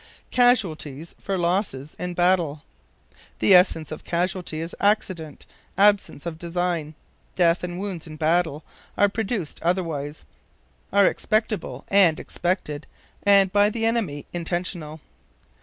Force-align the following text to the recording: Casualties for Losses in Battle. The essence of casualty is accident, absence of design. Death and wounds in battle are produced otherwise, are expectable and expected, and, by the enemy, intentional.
Casualties 0.31 1.13
for 1.19 1.37
Losses 1.37 1.95
in 1.99 2.15
Battle. 2.15 2.63
The 3.37 3.53
essence 3.53 3.91
of 3.91 4.03
casualty 4.03 4.59
is 4.59 4.73
accident, 4.79 5.45
absence 5.77 6.25
of 6.25 6.39
design. 6.39 6.95
Death 7.35 7.63
and 7.63 7.79
wounds 7.79 8.07
in 8.07 8.15
battle 8.15 8.63
are 8.97 9.07
produced 9.09 9.61
otherwise, 9.61 10.25
are 10.91 11.05
expectable 11.05 11.85
and 11.89 12.19
expected, 12.19 12.87
and, 13.21 13.51
by 13.53 13.69
the 13.69 13.85
enemy, 13.85 14.25
intentional. 14.33 15.01